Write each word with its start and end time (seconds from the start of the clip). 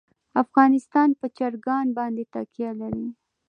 افغانستان 0.43 1.09
په 1.19 1.25
چرګان 1.37 1.85
باندې 1.97 2.23
تکیه 2.33 2.71
لري. 2.81 3.05